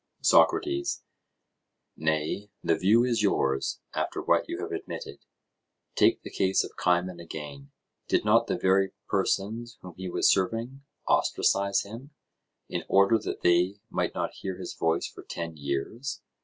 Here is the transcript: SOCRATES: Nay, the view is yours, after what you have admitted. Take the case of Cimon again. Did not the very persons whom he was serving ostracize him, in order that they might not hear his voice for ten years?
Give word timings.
SOCRATES: 0.23 1.03
Nay, 1.95 2.49
the 2.63 2.75
view 2.75 3.03
is 3.05 3.21
yours, 3.21 3.81
after 3.93 4.19
what 4.19 4.49
you 4.49 4.59
have 4.61 4.71
admitted. 4.71 5.19
Take 5.93 6.23
the 6.23 6.31
case 6.31 6.63
of 6.63 6.71
Cimon 6.75 7.19
again. 7.19 7.69
Did 8.07 8.25
not 8.25 8.47
the 8.47 8.57
very 8.57 8.93
persons 9.07 9.77
whom 9.83 9.93
he 9.95 10.09
was 10.09 10.27
serving 10.27 10.81
ostracize 11.07 11.81
him, 11.83 12.15
in 12.67 12.83
order 12.89 13.19
that 13.19 13.41
they 13.41 13.75
might 13.91 14.15
not 14.15 14.33
hear 14.33 14.57
his 14.57 14.73
voice 14.73 15.05
for 15.05 15.21
ten 15.21 15.55
years? 15.55 16.19